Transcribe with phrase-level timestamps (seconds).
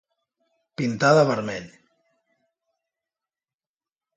[0.81, 1.67] Pintar de vermell.